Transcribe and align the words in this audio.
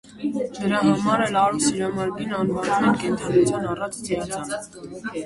Դրա 0.53 0.77
համար 0.85 1.23
էլ 1.25 1.35
արու 1.41 1.59
սիրամարգին 1.65 2.33
անվանում 2.37 2.87
են 2.93 2.97
կենդանություն 3.03 3.69
առած 3.75 4.01
ծիածան։ 4.09 4.57